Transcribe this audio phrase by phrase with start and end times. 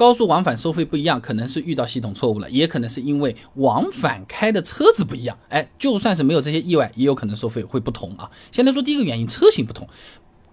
[0.00, 5.38] 高速往返收费不一样，可能是遇到系统错误了，也可能是因为往返开的车子不一样。
[5.50, 8.30] 哎，就算是没有这些意外，也有可能收费会不同啊。
[8.50, 9.86] 先来说第一个原因，车型不同。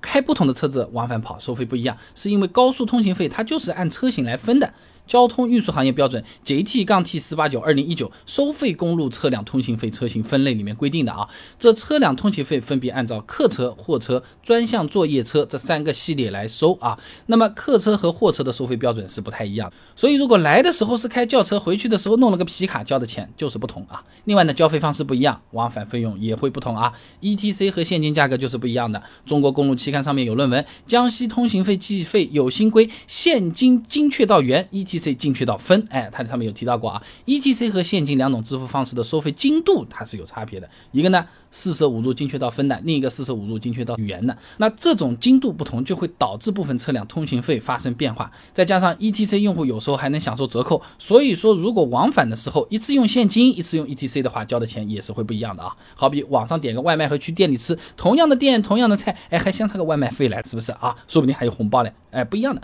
[0.02, 4.74] 开不同的车子往返跑收费不一样，是因为高速通行费它就是按车型来分的。
[5.08, 17.00] 交通运输行业标准 JT- 杠 T 四八九二零一九收费公路车辆通行费车型分类里面规定的啊，这车辆通行费分别按照客车、货车、专项作业车这三个系列来收啊。
[17.28, 24.04] 那么客车和货车的收费标准是不太一样，所以如果来的时候是开轿车，回去的时候弄了个皮卡，交的钱就是不同啊。
[24.26, 26.92] 另外呢，交费方式不一样，往返费用也会不同啊。
[27.22, 29.02] ETC 和现金价格就是不一样的。
[29.26, 35.86] 中国公路期刊上面有论文，江西通行费计费有新规，现金精确到元，ETC E T C 精确到分。
[35.90, 44.36] 哎，它上面有提到过啊，ETC 和现金两种支付方式的收费精度它是有差别的，一个呢四舍五入精确到分的，另一个四舍五入精确到元的。
[44.58, 48.32] 那这种精度不同，就会导致部分车辆通行费发生变化。
[48.52, 55.76] 再加上 ETC 用户有时候还能享受折扣，所以说如果往返的时候一次用现金，一次用 ETC 的话，交的钱也是会不一样的啊。
[55.96, 60.96] 好比网上点个外卖和去店里吃，同样的店，同样的菜，哎，还相差个外卖费来，是不是啊？
[61.08, 62.62] 说不定还有红包嘞，哎，不一样的。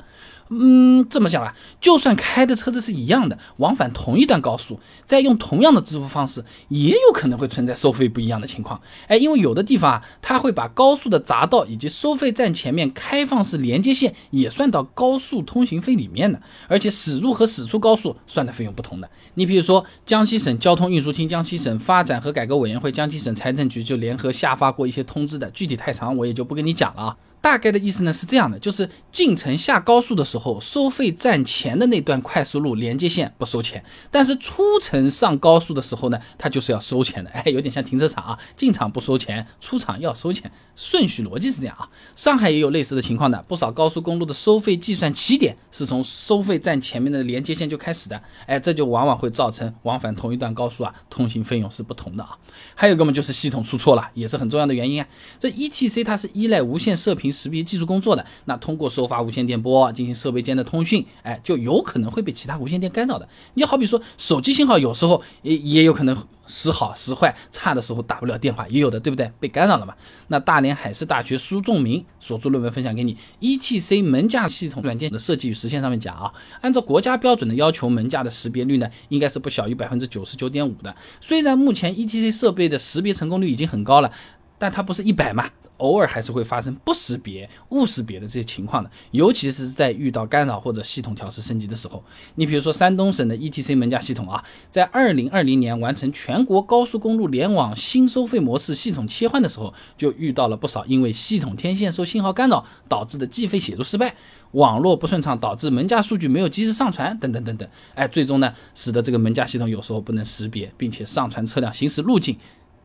[0.49, 8.79] 嗯，这么讲吧，就算开的车子是一样的，往返同一段高速，再用同样的支付方式，也有可能会存在收费不一样的情况。
[9.07, 19.09] 哎，因为有的地方啊，它会把高速的匝道以及收费站前面开放式连接线也算到高速通行费里面的，而且驶入和驶出高速算的费用不同的。
[19.35, 27.17] 你比如说，江西省交通运输厅、江西省发展和改革委员会、江西省财政局就联合下发过一些通知的，具体太长，我也就不跟你讲了啊。
[27.43, 37.29] 大概的意思呢是这样的，就是进城下高速的时候，收费站前的那段快速路连接线不收钱，但是出城上高速的时候呢，它就是要收钱的。
[37.35, 41.89] 哎，有点像停车场啊，进场不收钱，出场要收钱，顺序逻辑是这样啊。
[42.15, 48.23] 上海也有类似的情况的，不少高速公路的收费计算起点是从收费站前面的连接线就开始的。
[48.45, 52.37] 哎，这就往往会造成往返同一段高速啊，通行费用是不同的啊。
[52.73, 55.07] 还有一个嘛，就是系统出错了，也是很重要的原因啊。
[55.37, 57.32] 这 ETC 它是依赖无线射频。
[57.33, 63.27] 识别技术工作的，那通过收发无线电波进行设备间的通讯，哎，就有可能会被其他无线电干扰的。
[63.55, 69.31] 你就好比说手机信号有时候也也有可能时好时坏，差的时候打不了电话，也有的，对不对？
[69.39, 69.95] 被干扰了嘛？
[70.27, 80.93] 那大连海事大学苏仲明所著论文分享给你，ETC 门架系统软件的设计与实现上面讲啊，按照国家标准的要求，门架的识别率呢，应该是不小于百分之九十九点五的。
[81.21, 84.11] 虽然目前 ETC 设备的识别成功率已经很高了，
[84.57, 85.49] 但它不是一百嘛？
[85.83, 92.01] 偶尔还是会发生不识别、误识别的这些情况的，尤其是在遇到干扰或者系统调试升级的时候。
[92.35, 104.15] 你比如说山东省的 ETC 门架系统啊，在二零二零年完成全国高速公路联网新收费模式系统切换的时候，就遇到了不少因为系统天线受信号干扰导致的计费写入失败、
[104.51, 107.67] 网络不顺畅导致门架数据没有及时上传等等等等。
[107.93, 112.37] 哎，最终呢，使得这个门架系统有时候不能识别，并且上传车辆行驶路径。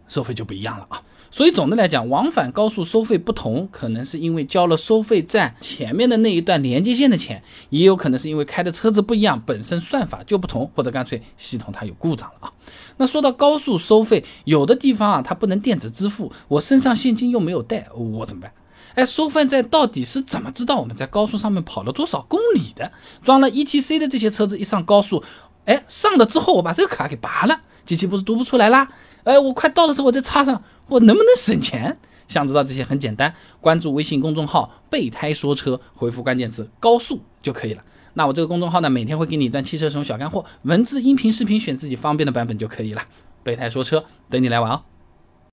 [0.09, 12.53] 收费就不一样了啊，所以总的来讲，往返高速收费不同，可能是因为交了收费站前面的那一段连接线的钱，也有可能是因为开的车子不一样，本身算法就不同，或者干脆系统它有故障了啊。
[12.97, 18.53] 那说到高速收费，有的地方啊，它不能电子支付，我身上现金又没有带，我怎么办？
[18.95, 22.91] 哎，收费站到底是怎么知道我们在高速上面跑了多少公里的？
[23.23, 25.23] 装了 ETC 的这些车子一上高速，
[25.69, 28.89] 哎，上了之后我把这个卡给拔了，机器不是读不出来啦？
[29.25, 31.95] 哎，我快到的时候，我再插上，我能不能省钱？
[32.27, 37.83] 想知道这些很简单，关注微信公众号“备胎说车”，回复关键词“高速”就可以了。
[38.15, 43.03] 那我这个公众号呢，每天会给你一段汽车使用小干货，文字、音频、视频，选自己方便的版本就可以了。
[43.43, 44.83] 备胎说车，等你来玩哦。